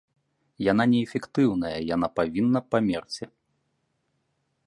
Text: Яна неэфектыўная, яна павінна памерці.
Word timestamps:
Яна 0.71 0.83
неэфектыўная, 0.93 1.75
яна 1.95 2.07
павінна 2.19 2.59
памерці. 2.71 3.23